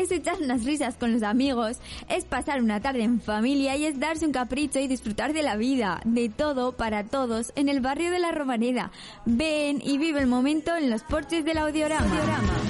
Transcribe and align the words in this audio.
es 0.00 0.10
echar 0.10 0.40
unas 0.40 0.64
risas 0.64 0.96
con 0.96 1.12
los 1.12 1.22
amigos, 1.22 1.78
es 2.08 2.24
pasar 2.24 2.62
una 2.62 2.80
tarde 2.80 3.02
en 3.02 3.20
familia 3.20 3.76
y 3.76 3.84
es 3.84 4.00
darse 4.00 4.26
un 4.26 4.32
capricho 4.32 4.78
y 4.78 4.88
disfrutar 4.88 5.32
de 5.32 5.42
la 5.42 5.56
vida, 5.56 6.00
de 6.04 6.28
todo 6.28 6.72
para 6.72 7.04
todos 7.04 7.52
en 7.56 7.68
el 7.68 7.80
barrio 7.80 8.10
de 8.10 8.18
la 8.18 8.32
Romaneda. 8.32 8.90
Ven 9.26 9.80
y 9.84 9.98
vive 9.98 10.20
el 10.20 10.26
momento 10.26 10.74
en 10.76 10.90
los 10.90 11.02
porches 11.02 11.44
del 11.44 11.58
audiorama. 11.58 12.69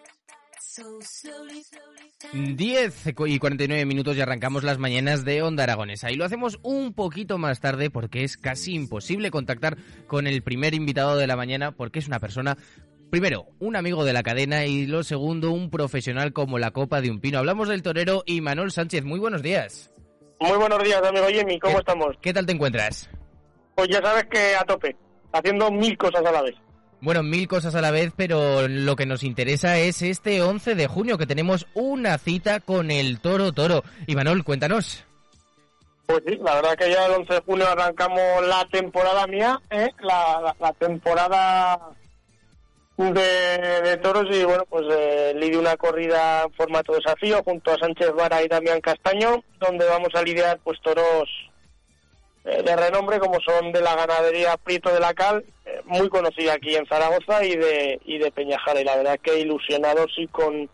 Diez 2.33 3.05
y 3.25 3.39
49 3.39 3.85
minutos 3.85 4.15
y 4.15 4.21
arrancamos 4.21 4.63
las 4.63 4.77
mañanas 4.77 5.25
de 5.25 5.41
Onda 5.41 5.63
Aragonesa. 5.63 6.11
Y 6.11 6.15
lo 6.15 6.25
hacemos 6.25 6.59
un 6.63 6.93
poquito 6.93 7.37
más 7.37 7.59
tarde 7.59 7.89
porque 7.89 8.23
es 8.23 8.37
casi 8.37 8.73
imposible 8.73 9.31
contactar 9.31 9.77
con 10.07 10.27
el 10.27 10.41
primer 10.43 10.73
invitado 10.73 11.17
de 11.17 11.27
la 11.27 11.35
mañana 11.35 11.71
porque 11.71 11.99
es 11.99 12.07
una 12.07 12.19
persona 12.19 12.57
Primero, 13.11 13.47
un 13.59 13.75
amigo 13.75 14.05
de 14.05 14.13
la 14.13 14.23
cadena 14.23 14.65
y 14.65 14.85
lo 14.85 15.03
segundo, 15.03 15.51
un 15.51 15.69
profesional 15.69 16.31
como 16.31 16.59
la 16.59 16.71
copa 16.71 17.01
de 17.01 17.11
un 17.11 17.19
pino. 17.19 17.39
Hablamos 17.39 17.67
del 17.67 17.83
torero 17.83 18.23
y 18.25 18.39
Manuel 18.39 18.71
Sánchez. 18.71 19.03
Muy 19.03 19.19
buenos 19.19 19.41
días. 19.41 19.91
Muy 20.39 20.57
buenos 20.57 20.81
días, 20.81 21.03
amigo 21.03 21.27
Jimmy. 21.27 21.59
¿Cómo 21.59 21.79
estamos? 21.79 22.15
¿Qué 22.21 22.31
tal 22.31 22.45
te 22.45 22.53
encuentras? 22.53 23.09
Pues 23.75 23.89
ya 23.89 24.01
sabes 24.01 24.23
que 24.31 24.55
a 24.55 24.63
tope, 24.63 24.95
haciendo 25.33 25.69
mil 25.69 25.97
cosas 25.97 26.25
a 26.25 26.31
la 26.31 26.41
vez. 26.41 26.55
Bueno, 27.01 27.23
mil 27.23 27.47
cosas 27.47 27.73
a 27.73 27.81
la 27.81 27.89
vez, 27.89 28.13
pero 28.15 28.67
lo 28.67 28.95
que 28.95 29.07
nos 29.07 29.23
interesa 29.23 29.79
es 29.79 30.03
este 30.03 30.43
11 30.43 30.75
de 30.75 30.85
junio 30.85 31.17
que 31.17 31.25
tenemos 31.25 31.65
una 31.73 32.19
cita 32.19 32.59
con 32.59 32.91
el 32.91 33.19
Toro 33.19 33.51
Toro. 33.53 33.83
Y 34.05 34.15
Manuel, 34.15 34.43
cuéntanos. 34.43 35.03
Pues 36.05 36.21
sí, 36.27 36.37
la 36.43 36.55
verdad 36.55 36.75
que 36.75 36.91
ya 36.91 37.07
el 37.07 37.13
11 37.13 37.33
de 37.33 37.39
junio 37.41 37.67
arrancamos 37.67 38.47
la 38.47 38.67
temporada 38.71 39.25
mía, 39.25 39.59
¿eh? 39.71 39.89
la, 40.01 40.73
temporada 40.77 41.89
de, 42.97 43.97
toros 44.03 44.27
y 44.29 44.43
bueno, 44.43 44.65
pues 44.69 44.85
eh, 44.91 45.33
lidio 45.35 45.59
una 45.59 45.77
corrida 45.77 46.43
en 46.43 46.53
formato 46.53 46.93
desafío 46.93 47.41
junto 47.43 47.71
a 47.71 47.79
Sánchez 47.79 48.13
Vara 48.13 48.43
y 48.43 48.47
Damián 48.47 48.79
Castaño, 48.79 49.43
donde 49.59 49.85
vamos 49.85 50.09
a 50.13 50.21
lidiar 50.21 50.59
pues 50.63 50.79
toros 50.81 51.29
eh, 52.43 52.61
de 52.63 52.75
renombre 52.75 53.19
como 53.19 53.39
son 53.39 53.71
de 53.71 53.81
la 53.81 53.95
ganadería 53.95 54.57
Prieto 54.57 54.93
de 54.93 54.99
la 54.99 55.13
Cal, 55.13 55.43
muy 55.85 56.09
conocida 56.09 56.53
aquí 56.53 56.75
en 56.75 56.85
Zaragoza 56.85 57.43
y 57.45 57.55
de, 57.55 57.99
y 58.05 58.17
de 58.17 58.31
Peñajara. 58.31 58.81
Y 58.81 58.83
la 58.83 58.97
verdad 58.97 59.19
que 59.21 59.39
ilusionados 59.39 60.11
y 60.17 60.27
con, 60.27 60.69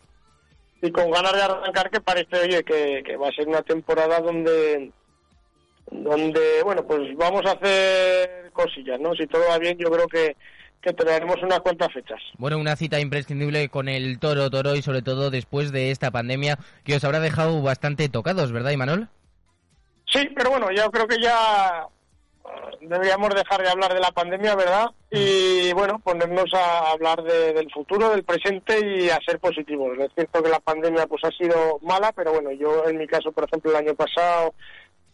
y 0.82 0.90
con 0.90 1.10
ganas 1.10 1.32
de 1.32 1.42
arrancar 1.42 1.90
que 1.90 2.00
parece, 2.00 2.40
oye, 2.40 2.64
que, 2.64 3.02
que 3.04 3.16
va 3.16 3.28
a 3.28 3.32
ser 3.32 3.48
una 3.48 3.62
temporada 3.62 4.20
donde 4.20 4.92
donde, 5.90 6.62
bueno, 6.64 6.86
pues 6.86 7.16
vamos 7.16 7.46
a 7.46 7.52
hacer 7.52 8.50
cosillas, 8.52 9.00
¿no? 9.00 9.14
Si 9.14 9.26
todo 9.26 9.42
va 9.48 9.58
bien, 9.58 9.78
yo 9.78 9.90
creo 9.90 10.06
que 10.06 10.36
que 10.80 10.92
tenemos 10.92 11.36
unas 11.42 11.60
cuantas 11.60 11.92
fechas. 11.92 12.20
Bueno, 12.38 12.58
una 12.58 12.76
cita 12.76 13.00
imprescindible 13.00 13.68
con 13.68 13.88
el 13.88 14.18
Toro 14.18 14.48
Toro 14.50 14.76
y 14.76 14.82
sobre 14.82 15.02
todo 15.02 15.30
después 15.30 15.72
de 15.72 15.90
esta 15.90 16.10
pandemia 16.10 16.58
que 16.84 16.94
os 16.94 17.04
habrá 17.04 17.20
dejado 17.20 17.60
bastante 17.62 18.08
tocados, 18.08 18.52
¿verdad, 18.52 18.70
Imanol? 18.70 19.08
Sí, 20.06 20.28
pero 20.36 20.50
bueno, 20.50 20.70
yo 20.70 20.90
creo 20.90 21.06
que 21.06 21.20
ya 21.20 21.86
deberíamos 22.80 23.34
dejar 23.34 23.62
de 23.62 23.68
hablar 23.68 23.92
de 23.92 24.00
la 24.00 24.10
pandemia, 24.12 24.54
¿verdad? 24.54 24.86
Y 25.10 25.72
bueno, 25.72 25.98
ponernos 25.98 26.52
a 26.54 26.92
hablar 26.92 27.22
del 27.22 27.70
futuro, 27.70 28.10
del 28.10 28.24
presente 28.24 28.78
y 28.84 29.10
a 29.10 29.18
ser 29.24 29.38
positivos. 29.38 29.98
Es 29.98 30.10
cierto 30.14 30.42
que 30.42 30.48
la 30.48 30.60
pandemia 30.60 31.06
pues 31.06 31.24
ha 31.24 31.30
sido 31.30 31.78
mala, 31.82 32.12
pero 32.12 32.32
bueno, 32.32 32.50
yo 32.52 32.88
en 32.88 32.98
mi 32.98 33.06
caso, 33.06 33.32
por 33.32 33.44
ejemplo, 33.44 33.70
el 33.70 33.76
año 33.76 33.94
pasado 33.94 34.54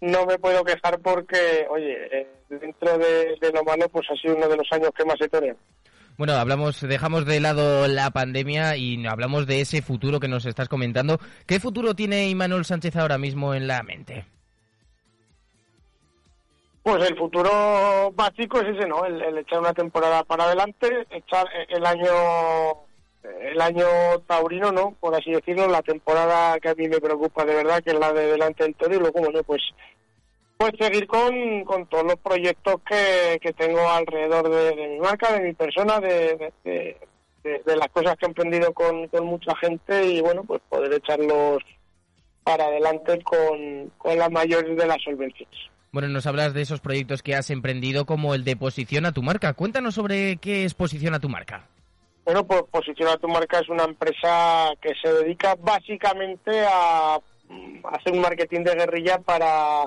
no 0.00 0.26
me 0.26 0.38
puedo 0.38 0.64
quejar 0.64 0.98
porque, 1.00 1.66
oye, 1.70 1.96
eh, 2.12 2.28
dentro 2.48 2.98
de, 2.98 3.36
lo 3.52 3.64
malo, 3.64 3.88
pues 3.88 4.06
ha 4.10 4.16
sido 4.16 4.36
uno 4.36 4.48
de 4.48 4.56
los 4.56 4.66
años 4.72 4.90
que 4.96 5.04
más 5.04 5.20
he 5.20 5.28
tenido. 5.28 5.56
Bueno, 6.16 6.34
hablamos, 6.34 6.80
dejamos 6.80 7.26
de 7.26 7.40
lado 7.40 7.88
la 7.88 8.10
pandemia 8.10 8.76
y 8.76 9.04
hablamos 9.06 9.46
de 9.46 9.60
ese 9.60 9.82
futuro 9.82 10.20
que 10.20 10.28
nos 10.28 10.46
estás 10.46 10.68
comentando. 10.68 11.18
¿Qué 11.46 11.58
futuro 11.58 11.94
tiene 11.94 12.28
Imanol 12.28 12.64
Sánchez 12.64 12.94
ahora 12.96 13.18
mismo 13.18 13.54
en 13.54 13.66
la 13.66 13.82
mente? 13.82 14.24
Pues 16.84 17.02
el 17.08 17.16
futuro 17.16 18.12
básico 18.14 18.60
es 18.60 18.76
ese, 18.76 18.86
¿no? 18.86 19.06
El, 19.06 19.38
echar 19.38 19.58
una 19.60 19.72
temporada 19.72 20.22
para 20.22 20.44
adelante, 20.44 21.06
echar 21.10 21.48
el 21.70 21.86
año 21.86 22.12
el 23.40 23.58
año 23.58 23.86
taurino, 24.26 24.70
¿no? 24.70 24.94
Por 25.00 25.14
así 25.14 25.32
decirlo, 25.32 25.66
la 25.66 25.80
temporada 25.80 26.60
que 26.60 26.68
a 26.68 26.74
mí 26.74 26.86
me 26.86 27.00
preocupa 27.00 27.46
de 27.46 27.54
verdad, 27.54 27.82
que 27.82 27.92
es 27.92 27.98
la 27.98 28.12
de 28.12 28.26
delante 28.26 28.64
del 28.64 28.74
toro, 28.74 28.94
y 28.94 28.98
luego, 28.98 29.18
bueno, 29.18 29.42
pues 29.44 29.62
pues 30.58 30.72
seguir 30.78 31.06
con, 31.06 31.64
con 31.64 31.86
todos 31.86 32.04
los 32.04 32.16
proyectos 32.16 32.76
que, 32.86 33.38
que 33.40 33.54
tengo 33.54 33.80
alrededor 33.88 34.50
de, 34.50 34.76
mi 34.76 34.98
marca, 34.98 35.32
de 35.32 35.40
mi 35.40 35.54
persona, 35.54 36.00
de, 36.00 36.52
de, 36.64 37.76
las 37.76 37.88
cosas 37.88 38.14
que 38.18 38.26
he 38.26 38.28
emprendido 38.28 38.74
con, 38.74 39.08
con, 39.08 39.24
mucha 39.24 39.56
gente 39.56 40.04
y 40.04 40.20
bueno, 40.20 40.44
pues 40.44 40.60
poder 40.68 40.92
echarlos 40.92 41.62
para 42.44 42.66
adelante 42.66 43.22
con, 43.22 43.90
con 43.96 44.18
la 44.18 44.28
mayor 44.28 44.76
de 44.76 44.86
las 44.86 45.02
solvencias. 45.02 45.48
Bueno, 45.94 46.08
nos 46.08 46.26
hablas 46.26 46.54
de 46.54 46.60
esos 46.60 46.80
proyectos 46.80 47.22
que 47.22 47.36
has 47.36 47.50
emprendido 47.50 48.04
como 48.04 48.34
el 48.34 48.42
de 48.42 48.56
Posición 48.56 49.06
a 49.06 49.12
tu 49.12 49.22
marca. 49.22 49.52
Cuéntanos 49.52 49.94
sobre 49.94 50.38
qué 50.38 50.64
es 50.64 50.74
Posición 50.74 51.14
a 51.14 51.20
tu 51.20 51.28
marca. 51.28 51.68
Bueno, 52.24 52.44
pues 52.44 52.64
Posición 52.68 53.10
a 53.10 53.16
tu 53.16 53.28
marca 53.28 53.60
es 53.60 53.68
una 53.68 53.84
empresa 53.84 54.72
que 54.82 54.92
se 55.00 55.12
dedica 55.12 55.54
básicamente 55.54 56.66
a 56.66 57.14
hacer 57.92 58.12
un 58.12 58.22
marketing 58.22 58.64
de 58.64 58.74
guerrilla 58.74 59.18
para 59.18 59.84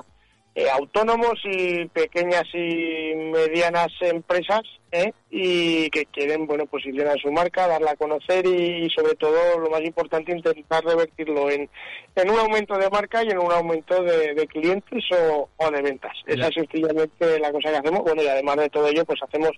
eh, 0.58 0.68
autónomos 0.70 1.38
y 1.44 1.84
pequeñas 1.86 2.42
y 2.52 3.14
medianas 3.14 3.92
empresas 4.00 4.62
¿eh? 4.90 5.12
y 5.30 5.88
que 5.90 6.04
quieren 6.06 6.48
bueno 6.48 6.66
posicionar 6.66 7.16
su 7.20 7.30
marca, 7.30 7.68
darla 7.68 7.92
a 7.92 7.96
conocer 7.96 8.44
y, 8.44 8.90
sobre 8.90 9.14
todo 9.14 9.60
lo 9.60 9.70
más 9.70 9.82
importante 9.82 10.32
intentar 10.32 10.84
revertirlo 10.84 11.48
en, 11.48 11.70
en 12.16 12.30
un 12.30 12.40
aumento 12.40 12.76
de 12.76 12.90
marca 12.90 13.22
y 13.22 13.28
en 13.28 13.38
un 13.38 13.52
aumento 13.52 14.02
de, 14.02 14.48
clientes 14.48 15.04
o, 15.12 15.70
de 15.70 15.80
ventas. 15.80 16.16
Esa 16.26 16.48
es 16.48 16.54
sencillamente 16.56 17.38
la 17.38 17.52
cosa 17.52 17.70
que 17.70 17.76
hacemos. 17.76 18.02
Bueno 18.02 18.24
y 18.24 18.26
además 18.26 18.56
de 18.56 18.68
todo 18.68 18.88
ello 18.88 19.04
pues 19.04 19.22
hacemos 19.22 19.52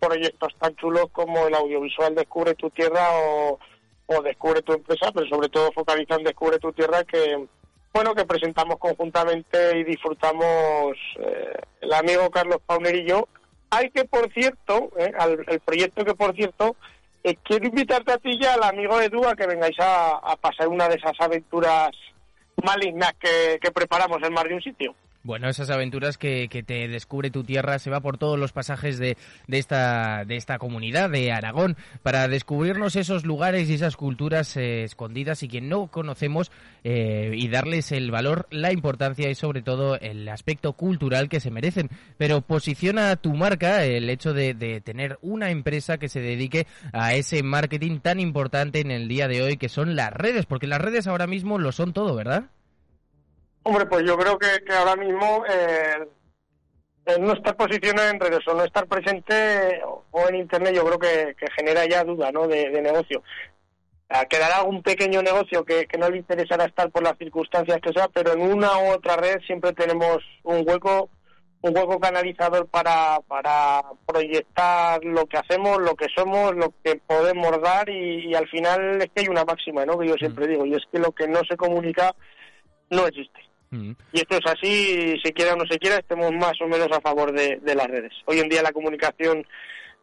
proyectos 0.00 0.52
tan 0.58 0.74
chulos 0.74 1.06
como 1.12 1.46
el 1.46 1.54
audiovisual 1.54 2.16
Descubre 2.16 2.54
tu 2.54 2.68
tierra 2.70 3.12
o, 3.12 3.60
o 4.06 4.22
Descubre 4.22 4.62
tu 4.62 4.72
empresa, 4.72 5.12
pero 5.14 5.28
sobre 5.28 5.50
todo 5.50 5.70
focalizado 5.70 6.18
en 6.18 6.26
Descubre 6.26 6.58
tu 6.58 6.72
tierra 6.72 7.04
que 7.04 7.46
bueno, 7.92 8.14
que 8.14 8.24
presentamos 8.24 8.78
conjuntamente 8.78 9.78
y 9.78 9.84
disfrutamos 9.84 10.96
eh, 11.18 11.60
el 11.80 11.92
amigo 11.92 12.30
Carlos 12.30 12.58
Pauner 12.64 12.96
y 12.96 13.06
yo. 13.06 13.28
Hay 13.70 13.90
que, 13.90 14.04
por 14.04 14.32
cierto, 14.32 14.90
eh, 14.98 15.12
al, 15.18 15.44
el 15.46 15.60
proyecto 15.60 16.04
que, 16.04 16.14
por 16.14 16.34
cierto, 16.34 16.76
eh, 17.24 17.36
quiero 17.42 17.66
invitarte 17.66 18.12
a 18.12 18.18
ti 18.18 18.38
ya, 18.40 18.54
al 18.54 18.64
amigo 18.64 19.00
Edu, 19.00 19.26
a 19.26 19.36
que 19.36 19.46
vengáis 19.46 19.76
a, 19.78 20.36
pasar 20.40 20.68
una 20.68 20.88
de 20.88 20.96
esas 20.96 21.12
aventuras 21.20 21.90
malignas 22.64 23.12
que, 23.20 23.70
preparamos 23.72 24.18
en 24.22 24.32
más 24.32 24.44
de 24.44 24.54
un 24.54 24.62
sitio. 24.62 24.94
Bueno, 25.24 25.48
esas 25.48 25.70
aventuras 25.70 26.18
que, 26.18 26.48
que, 26.50 26.64
te 26.64 26.88
descubre 26.88 27.30
tu 27.30 27.44
tierra 27.44 27.78
se 27.78 27.90
va 27.90 28.00
por 28.00 28.18
todos 28.18 28.36
los 28.36 28.50
pasajes 28.50 28.98
de, 28.98 29.16
de, 29.46 29.58
esta, 29.58 30.24
de 30.24 30.34
esta 30.34 30.58
comunidad 30.58 31.10
de 31.10 31.30
Aragón 31.30 31.76
para 32.02 32.26
descubrirnos 32.26 32.96
esos 32.96 33.24
lugares 33.24 33.70
y 33.70 33.74
esas 33.74 33.96
culturas 33.96 34.56
eh, 34.56 34.82
escondidas 34.82 35.44
y 35.44 35.48
que 35.48 35.60
no 35.60 35.86
conocemos 35.86 36.50
eh, 36.82 37.30
y 37.36 37.46
darles 37.46 37.92
el 37.92 38.10
valor, 38.10 38.48
la 38.50 38.72
importancia 38.72 39.30
y 39.30 39.36
sobre 39.36 39.62
todo 39.62 39.96
el 40.00 40.28
aspecto 40.28 40.72
cultural 40.72 41.28
que 41.28 41.38
se 41.38 41.52
merecen. 41.52 41.88
Pero 42.18 42.40
posiciona 42.40 43.14
tu 43.14 43.32
marca 43.32 43.84
el 43.84 44.10
hecho 44.10 44.34
de, 44.34 44.54
de 44.54 44.80
tener 44.80 45.20
una 45.22 45.50
empresa 45.50 45.98
que 45.98 46.08
se 46.08 46.20
dedique 46.20 46.66
a 46.92 47.14
ese 47.14 47.44
marketing 47.44 48.00
tan 48.00 48.18
importante 48.18 48.80
en 48.80 48.90
el 48.90 49.06
día 49.06 49.28
de 49.28 49.42
hoy 49.42 49.56
que 49.56 49.68
son 49.68 49.94
las 49.94 50.12
redes, 50.12 50.46
porque 50.46 50.66
las 50.66 50.80
redes 50.80 51.06
ahora 51.06 51.28
mismo 51.28 51.58
lo 51.58 51.70
son 51.70 51.92
todo, 51.92 52.16
¿verdad? 52.16 52.50
Hombre, 53.64 53.86
pues 53.86 54.04
yo 54.04 54.16
creo 54.16 54.38
que, 54.38 54.64
que 54.64 54.72
ahora 54.72 54.96
mismo 54.96 55.44
eh, 55.48 56.08
el 57.06 57.22
no 57.22 57.32
estar 57.32 57.56
posicionado 57.56 58.08
en 58.10 58.20
redes 58.20 58.46
o 58.46 58.54
no 58.54 58.64
estar 58.64 58.86
presente 58.86 59.80
o 59.84 60.28
en 60.28 60.36
Internet 60.36 60.74
yo 60.74 60.84
creo 60.84 60.98
que, 60.98 61.34
que 61.36 61.46
genera 61.56 61.86
ya 61.86 62.04
duda 62.04 62.30
¿no? 62.32 62.46
de, 62.46 62.70
de 62.70 62.82
negocio. 62.82 63.22
Quedará 64.28 64.58
algún 64.58 64.82
pequeño 64.82 65.22
negocio 65.22 65.64
que, 65.64 65.86
que 65.86 65.96
no 65.96 66.10
le 66.10 66.18
interesará 66.18 66.66
estar 66.66 66.90
por 66.90 67.02
las 67.02 67.16
circunstancias 67.16 67.78
que 67.80 67.94
sea, 67.94 68.08
pero 68.08 68.32
en 68.34 68.42
una 68.42 68.78
u 68.78 68.92
otra 68.92 69.16
red 69.16 69.40
siempre 69.46 69.72
tenemos 69.72 70.18
un 70.42 70.68
hueco 70.68 71.08
un 71.62 71.76
hueco 71.76 71.98
canalizador 72.00 72.66
para, 72.66 73.20
para 73.28 73.82
proyectar 74.04 75.02
lo 75.04 75.26
que 75.26 75.38
hacemos, 75.38 75.78
lo 75.78 75.94
que 75.94 76.08
somos, 76.14 76.56
lo 76.56 76.74
que 76.82 76.96
podemos 77.06 77.52
dar 77.62 77.88
y, 77.88 78.30
y 78.30 78.34
al 78.34 78.48
final 78.48 79.00
es 79.00 79.10
que 79.14 79.22
hay 79.22 79.28
una 79.28 79.44
máxima, 79.44 79.86
¿no? 79.86 79.96
Que 79.96 80.08
yo 80.08 80.14
siempre 80.16 80.48
digo, 80.48 80.66
y 80.66 80.74
es 80.74 80.82
que 80.90 80.98
lo 80.98 81.12
que 81.12 81.28
no 81.28 81.40
se 81.48 81.56
comunica 81.56 82.14
no 82.90 83.06
existe. 83.06 83.51
Mm. 83.72 83.92
Y 84.12 84.20
esto 84.20 84.36
es 84.36 84.46
así, 84.46 85.18
se 85.24 85.32
quiera 85.32 85.54
o 85.54 85.56
no 85.56 85.64
se 85.66 85.78
quiera, 85.78 85.96
estemos 85.96 86.30
más 86.32 86.52
o 86.60 86.68
menos 86.68 86.88
a 86.92 87.00
favor 87.00 87.32
de, 87.32 87.58
de, 87.62 87.74
las 87.74 87.88
redes. 87.88 88.12
Hoy 88.26 88.38
en 88.38 88.50
día 88.50 88.62
la 88.62 88.70
comunicación 88.70 89.46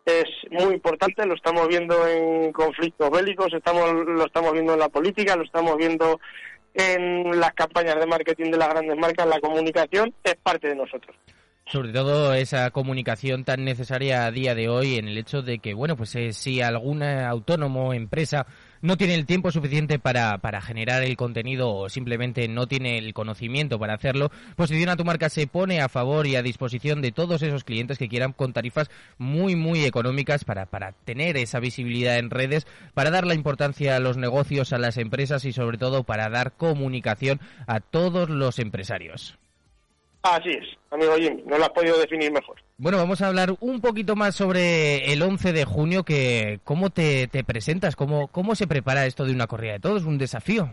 es 0.06 0.26
muy 0.50 0.74
importante, 0.74 1.26
lo 1.28 1.36
estamos 1.36 1.68
viendo 1.68 2.08
en 2.08 2.52
conflictos 2.52 3.12
bélicos, 3.12 3.54
estamos, 3.54 3.92
lo 3.92 4.26
estamos 4.26 4.54
viendo 4.54 4.74
en 4.74 4.80
la 4.80 4.90
política, 4.90 5.36
lo 5.36 5.44
estamos 5.44 5.78
viendo 5.78 6.20
en 6.74 7.40
las 7.40 7.54
campañas 7.54 8.00
de 8.00 8.08
marketing 8.08 8.50
de 8.50 8.58
las 8.58 8.70
grandes 8.70 8.98
marcas, 8.98 9.28
la 9.28 9.40
comunicación 9.40 10.14
es 10.24 10.36
parte 10.36 10.68
de 10.68 10.76
nosotros 10.76 11.16
sobre 11.72 11.94
todo 11.94 12.34
esa 12.34 12.72
comunicación 12.72 13.44
tan 13.44 13.64
necesaria 13.64 14.26
a 14.26 14.32
día 14.32 14.56
de 14.56 14.70
hoy 14.70 14.96
en 14.96 15.08
el 15.08 15.18
hecho 15.20 15.44
de 15.44 15.60
que, 15.60 15.76
bueno, 15.76 15.96
pues 15.96 16.16
eh, 16.16 16.34
si 16.34 16.62
algún 16.62 17.04
autónomo, 17.04 17.94
empresa, 17.94 18.48
no 18.82 18.98
tiene 18.98 19.16
el 19.16 19.26
tiempo 19.26 19.52
suficiente 19.52 20.00
para, 20.00 20.38
para 20.40 20.62
generar 20.62 21.04
el 21.04 21.18
contenido 21.18 21.74
o 21.74 21.90
simplemente 21.90 22.48
no 22.48 22.68
tiene 22.68 22.98
el 22.98 23.14
conocimiento 23.14 23.80
para 23.80 23.94
hacerlo, 23.96 24.32
Posiciona 24.56 24.96
tu 24.96 25.06
marca 25.06 25.30
se 25.30 25.48
pone 25.48 25.82
a 25.82 25.90
favor 25.90 26.28
y 26.28 26.36
a 26.36 26.44
disposición 26.44 27.02
de 27.02 27.12
todos 27.12 27.42
esos 27.42 27.64
clientes 27.64 27.98
que 27.98 28.10
quieran 28.10 28.34
con 28.34 28.54
tarifas 28.54 28.90
muy, 29.18 29.56
muy 29.56 29.86
económicas 29.86 30.44
para, 30.44 30.66
para 30.66 30.92
tener 30.92 31.38
esa 31.38 31.60
visibilidad 31.60 32.18
en 32.18 32.30
redes, 32.30 32.68
para 32.94 33.10
dar 33.10 33.26
la 33.26 33.36
importancia 33.36 33.96
a 33.96 34.00
los 34.00 34.18
negocios, 34.18 34.74
a 34.74 34.78
las 34.78 34.98
empresas 34.98 35.46
y 35.46 35.54
sobre 35.54 35.78
todo 35.78 36.04
para 36.04 36.30
dar 36.30 36.54
comunicación 36.54 37.40
a 37.68 37.80
todos 37.80 38.30
los 38.30 38.60
empresarios. 38.60 39.39
Así 40.22 40.50
es, 40.50 40.66
amigo 40.92 41.16
Jimmy, 41.16 41.44
no 41.46 41.58
lo 41.58 41.64
has 41.64 41.70
podido 41.70 41.98
definir 41.98 42.32
mejor. 42.32 42.58
Bueno, 42.78 42.98
vamos 42.98 43.22
a 43.22 43.28
hablar 43.28 43.56
un 43.62 43.80
poquito 43.80 44.18
más 44.18 44.36
sobre 44.36 45.14
el 45.14 45.22
11 45.22 45.54
de 45.54 45.64
junio, 45.64 46.04
que 46.04 46.60
cómo 46.66 46.90
te, 46.90 47.28
te 47.28 47.46
presentas, 47.46 47.96
cómo, 47.96 48.28
cómo 48.28 48.56
se 48.56 48.68
prepara 48.68 49.06
esto 49.06 49.24
de 49.24 49.32
una 49.32 49.48
corrida 49.48 49.74
de 49.74 49.80
todos, 49.80 50.04
un 50.04 50.18
desafío. 50.18 50.72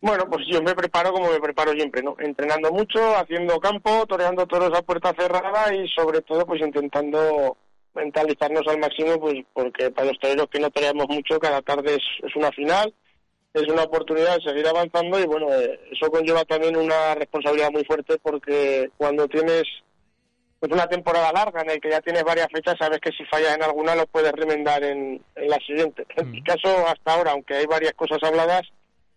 Bueno, 0.00 0.24
pues 0.28 0.44
yo 0.48 0.62
me 0.62 0.74
preparo 0.74 1.12
como 1.12 1.32
me 1.32 1.40
preparo 1.40 1.72
siempre, 1.72 2.02
¿no? 2.02 2.14
Entrenando 2.20 2.70
mucho, 2.70 3.16
haciendo 3.16 3.58
campo, 3.58 4.06
toreando 4.06 4.46
toros 4.46 4.70
a 4.76 4.82
puerta 4.82 5.12
cerrada 5.18 5.74
y 5.74 5.88
sobre 5.88 6.20
todo 6.20 6.46
pues 6.46 6.60
intentando 6.60 7.56
mentalizarnos 7.94 8.66
al 8.68 8.78
máximo, 8.78 9.18
pues 9.18 9.36
porque 9.52 9.90
para 9.90 10.08
los 10.08 10.18
toreros 10.20 10.46
que 10.48 10.60
no 10.60 10.70
toreamos 10.70 11.06
mucho, 11.08 11.40
cada 11.40 11.60
tarde 11.62 11.96
es 11.96 12.36
una 12.36 12.52
final 12.52 12.92
es 13.54 13.68
una 13.68 13.84
oportunidad 13.84 14.36
de 14.36 14.42
seguir 14.42 14.66
avanzando 14.66 15.18
y 15.18 15.26
bueno, 15.26 15.52
eh, 15.54 15.78
eso 15.92 16.10
conlleva 16.10 16.44
también 16.44 16.76
una 16.76 17.14
responsabilidad 17.14 17.70
muy 17.70 17.84
fuerte 17.84 18.18
porque 18.20 18.90
cuando 18.96 19.28
tienes 19.28 19.62
pues 20.58 20.72
una 20.72 20.88
temporada 20.88 21.30
larga 21.32 21.62
en 21.62 21.70
el 21.70 21.80
que 21.80 21.90
ya 21.90 22.00
tienes 22.00 22.24
varias 22.24 22.48
fechas, 22.52 22.74
sabes 22.78 22.98
que 22.98 23.12
si 23.12 23.24
fallas 23.26 23.54
en 23.54 23.62
alguna 23.62 23.94
lo 23.94 24.06
puedes 24.06 24.32
remendar 24.32 24.82
en, 24.82 25.22
la 25.36 25.58
siguiente. 25.58 26.06
En 26.16 26.30
mi 26.30 26.40
mm. 26.40 26.44
caso, 26.44 26.88
hasta 26.88 27.14
ahora, 27.14 27.32
aunque 27.32 27.54
hay 27.54 27.66
varias 27.66 27.92
cosas 27.92 28.18
habladas, 28.22 28.62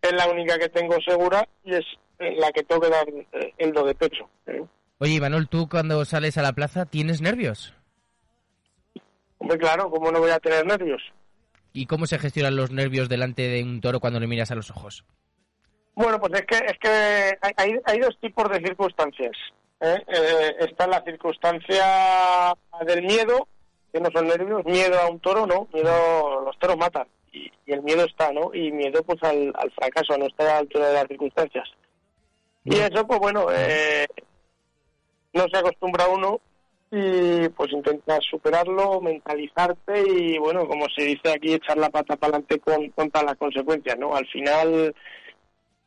es 0.02 0.14
la 0.14 0.30
única 0.30 0.60
que 0.60 0.70
tengo 0.70 0.96
segura 1.02 1.48
y 1.64 1.74
es 1.74 1.86
la 2.20 2.52
que 2.52 2.64
tengo 2.64 2.82
que 2.82 2.90
dar 2.90 3.08
eh, 3.10 3.54
el 3.58 3.72
do 3.72 3.86
de 3.86 3.96
pecho. 3.96 4.30
¿eh? 4.46 4.62
Oye, 5.00 5.14
Ivanol, 5.14 5.48
¿tú 5.48 5.68
cuando 5.70 6.04
sales 6.06 6.38
a 6.38 6.42
la 6.42 6.54
plaza 6.54 6.86
tienes 6.86 7.22
nervios? 7.22 7.74
Hombre, 9.38 9.58
claro, 9.58 9.90
¿cómo 9.90 10.12
no 10.12 10.20
voy 10.20 10.32
a 10.32 10.40
tener 10.40 10.66
nervios? 10.66 11.02
¿Y 11.78 11.86
cómo 11.86 12.08
se 12.08 12.18
gestionan 12.18 12.56
los 12.56 12.72
nervios 12.72 13.08
delante 13.08 13.44
de 13.44 13.64
un 13.64 13.82
toro 13.82 14.00
cuando 14.00 14.20
le 14.20 14.26
miras 14.26 14.50
a 14.50 14.56
los 14.56 14.72
ojos? 14.72 15.06
Bueno, 15.94 16.20
pues 16.20 16.34
es 16.34 16.46
que, 16.48 16.58
es 16.66 16.80
que 16.80 17.38
hay, 17.56 17.80
hay 17.86 18.00
dos 18.00 18.18
tipos 18.20 18.50
de 18.50 18.58
circunstancias. 18.62 19.38
¿eh? 19.82 20.04
Eh, 20.08 20.56
está 20.62 20.88
la 20.88 21.04
circunstancia 21.04 22.56
del 22.84 23.04
miedo, 23.04 23.48
que 23.94 24.00
no 24.00 24.10
son 24.12 24.28
nervios, 24.28 24.66
miedo 24.66 25.00
a 25.00 25.08
un 25.08 25.20
toro, 25.20 25.46
no, 25.46 25.68
miedo, 25.72 26.42
los 26.46 26.58
toros 26.58 26.78
matan, 26.78 27.08
y, 27.32 27.52
el 27.68 27.84
miedo 27.84 28.06
está, 28.06 28.32
¿no? 28.32 28.52
Y 28.56 28.72
miedo 28.72 29.04
pues 29.04 29.22
al, 29.22 29.54
al, 29.56 29.72
fracaso, 29.72 30.16
a 30.16 30.18
no 30.18 30.26
estar 30.26 30.48
a 30.48 30.54
la 30.54 30.58
altura 30.58 30.88
de 30.88 30.94
las 30.96 31.08
circunstancias. 31.08 31.70
Y 32.64 32.76
eso, 32.76 33.06
pues 33.06 33.20
bueno, 33.20 33.50
eh, 33.52 34.08
no 35.34 35.46
se 35.48 35.58
acostumbra 35.58 36.08
uno 36.08 36.42
y 36.92 37.50
pues 37.50 37.72
intentas 37.74 38.20
superarlo, 38.30 39.02
mentalizarte 39.02 40.04
y 40.08 40.38
bueno, 40.38 40.68
como 40.68 40.86
se 40.96 41.04
dice 41.04 41.34
aquí, 41.36 41.54
echar 41.54 41.78
la 41.78 41.90
pata 41.90 42.16
para 42.16 42.38
adelante 42.38 42.60
con, 42.60 42.90
con 42.92 43.12
todas 43.12 43.26
las 43.26 43.38
consecuencias, 43.38 43.98
¿no? 44.00 44.16
Al 44.16 44.26
final 44.28 44.94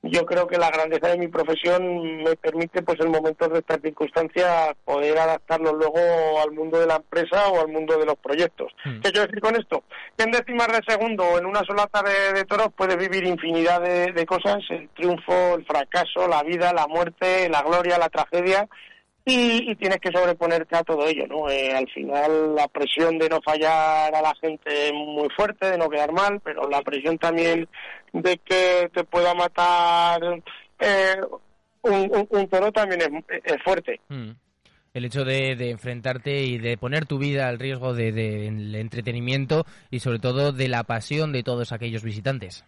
yo 0.03 0.25
creo 0.25 0.47
que 0.47 0.57
la 0.57 0.71
grandeza 0.71 1.09
de 1.09 1.19
mi 1.19 1.29
profesión 1.29 2.23
me 2.23 2.35
permite 2.37 2.83
pues 2.83 2.99
en 3.01 3.11
momentos 3.11 3.51
de 3.51 3.59
estas 3.59 3.81
circunstancias 3.83 4.75
poder 4.85 5.19
adaptarlo 5.19 5.75
luego 5.75 5.99
al 6.43 6.53
mundo 6.53 6.79
de 6.79 6.87
la 6.87 6.97
empresa 6.97 7.49
o 7.49 7.61
al 7.61 7.69
mundo 7.69 7.99
de 7.99 8.07
los 8.07 8.17
proyectos. 8.17 8.73
Mm. 8.85 9.01
¿Qué 9.01 9.11
quiero 9.11 9.27
decir 9.27 9.41
con 9.41 9.57
esto? 9.57 9.85
Que 10.17 10.25
en 10.25 10.31
décimas 10.31 10.69
de 10.69 10.81
segundo 10.87 11.25
o 11.25 11.39
en 11.39 11.45
una 11.45 11.63
sola 11.65 11.87
tarde 11.87 12.33
de 12.35 12.45
toros 12.45 12.69
puedes 12.75 12.97
vivir 12.97 13.25
infinidad 13.25 13.83
de, 13.83 14.13
de 14.13 14.27
cosas, 14.27 14.63
el 14.71 14.89
triunfo, 14.91 15.57
el 15.57 15.67
fracaso, 15.67 16.27
la 16.27 16.43
vida, 16.43 16.73
la 16.73 16.87
muerte, 16.87 17.49
la 17.51 17.63
gloria, 17.63 17.99
la 17.99 18.09
tragedia, 18.09 18.69
y, 19.25 19.75
tienes 19.77 19.99
que 20.01 20.11
sobreponerte 20.11 20.77
a 20.77 20.83
todo 20.83 21.07
ello, 21.07 21.27
¿no? 21.27 21.49
Eh, 21.49 21.73
al 21.75 21.89
final 21.91 22.55
la 22.55 22.69
presión 22.69 23.19
de 23.19 23.29
no 23.29 23.41
fallar 23.43 24.15
a 24.15 24.23
la 24.23 24.35
gente 24.41 24.89
es 24.89 24.93
muy 24.93 25.29
fuerte, 25.37 25.71
de 25.71 25.79
no 25.79 25.89
quedar 25.89 26.13
mal, 26.13 26.41
pero 26.41 26.69
la 26.69 26.83
presión 26.83 27.19
también 27.19 27.69
de 28.13 28.39
que 28.39 28.91
te 28.93 29.05
pueda 29.05 29.35
matar 29.35 30.21
eh, 30.81 31.21
un, 31.83 32.49
toro 32.49 32.73
también 32.73 33.25
es, 33.29 33.63
fuerte. 33.63 34.01
Hmm. 34.09 34.31
El 34.93 35.05
hecho 35.05 35.25
de, 35.25 35.71
enfrentarte 35.71 36.43
y 36.43 36.59
de 36.59 36.77
poner 36.77 37.07
tu 37.07 37.19
vida 37.19 37.49
al 37.49 37.59
riesgo 37.59 37.95
del 37.95 38.15
de, 38.15 38.81
entretenimiento 38.81 39.65
y 39.91 40.01
sobre 40.01 40.19
todo 40.19 40.53
de 40.53 40.69
la 40.69 40.83
pasión 40.85 41.33
de 41.33 41.43
todos 41.43 41.73
aquellos 41.73 42.03
visitantes. 42.03 42.65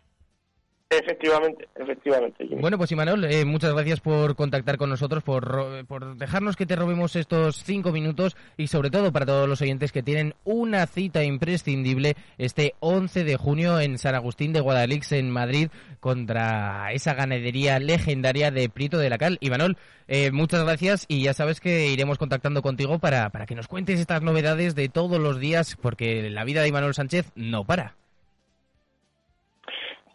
Efectivamente, 0.93 1.69
efectivamente. 1.75 2.46
Bueno, 2.51 2.77
pues 2.77 2.93
Imanol, 2.93 3.25
eh, 3.25 3.46
muchas 3.46 3.72
gracias 3.72 4.01
por 4.01 4.37
contactar 4.37 4.77
con 4.77 4.91
nosotros, 4.91 5.22
por, 5.22 5.87
por 5.87 6.17
dejarnos 6.19 6.55
que 6.55 6.67
te 6.67 6.77
robemos 6.77 7.17
estos 7.17 7.65
cinco 7.65 7.93
minutos 7.93 8.37
y 8.58 8.67
sobre 8.67 8.91
todo 8.91 9.11
para 9.11 9.25
todos 9.25 9.49
los 9.49 9.63
oyentes 9.63 9.91
que 9.91 10.03
tienen 10.03 10.34
una 10.44 10.87
cita 10.87 11.25
imprescindible 11.25 12.15
este 12.37 12.75
11 12.81 13.25
de 13.25 13.37
junio 13.37 13.81
en 13.81 13.96
San 13.96 14.15
Agustín 14.15 14.53
de 14.53 14.61
Guadalix, 14.61 15.13
en 15.13 15.31
Madrid, 15.31 15.70
contra 15.99 16.93
esa 16.93 17.15
ganadería 17.15 17.79
legendaria 17.79 18.51
de 18.51 18.69
Prito 18.69 18.99
de 18.99 19.08
la 19.08 19.17
Cal. 19.17 19.39
Imanol, 19.41 19.79
eh, 20.08 20.31
muchas 20.31 20.63
gracias 20.63 21.06
y 21.08 21.22
ya 21.22 21.32
sabes 21.32 21.61
que 21.61 21.89
iremos 21.89 22.19
contactando 22.19 22.61
contigo 22.61 22.99
para, 22.99 23.31
para 23.31 23.46
que 23.46 23.55
nos 23.55 23.67
cuentes 23.67 23.99
estas 23.99 24.20
novedades 24.20 24.75
de 24.75 24.91
todos 24.91 25.19
los 25.19 25.41
días, 25.41 25.75
porque 25.81 26.29
la 26.29 26.44
vida 26.44 26.61
de 26.61 26.69
Imanol 26.69 26.93
Sánchez 26.93 27.32
no 27.34 27.65
para. 27.65 27.96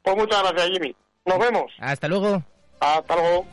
Pues 0.07 0.19
muchas 0.19 0.41
gracias, 0.41 0.69
Jimmy. 0.69 0.95
Nos 1.25 1.37
vemos. 1.37 1.69
Hasta 1.79 2.07
luego. 2.07 2.41
Hasta 2.79 3.13
luego. 3.13 3.45